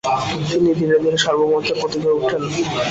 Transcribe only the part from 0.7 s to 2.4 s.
ধীরে ধীরে সার্বভৌমত্বের প্রতীক হয়ে